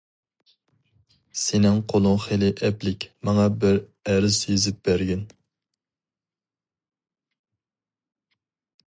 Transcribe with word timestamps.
سېنىڭ 1.41 1.75
قولۇڭ 1.91 2.15
خېلى 2.23 2.49
ئەپلىك، 2.67 3.05
ماڭا 3.29 3.45
بىر 3.65 3.77
ئەرز 4.15 4.39
يېزىپ 4.53 4.79
بەرگىن. 4.89 5.21